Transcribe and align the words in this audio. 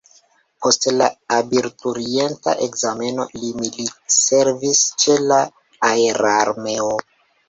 Post 0.65 0.85
la 0.99 1.07
abiturienta 1.33 2.55
ekzameno 2.67 3.25
li 3.41 3.49
militservis 3.59 4.81
ĉe 5.05 5.19
la 5.33 5.37
aerarmeo. 5.91 6.89